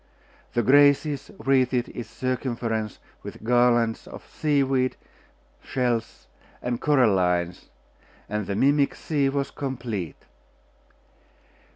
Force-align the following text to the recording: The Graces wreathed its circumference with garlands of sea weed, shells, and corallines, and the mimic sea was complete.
The 0.53 0.63
Graces 0.63 1.29
wreathed 1.37 1.87
its 1.89 2.09
circumference 2.09 2.97
with 3.21 3.43
garlands 3.43 4.07
of 4.07 4.25
sea 4.25 4.63
weed, 4.63 4.95
shells, 5.63 6.25
and 6.59 6.81
corallines, 6.81 7.69
and 8.27 8.47
the 8.47 8.55
mimic 8.55 8.95
sea 8.95 9.29
was 9.29 9.51
complete. 9.51 10.25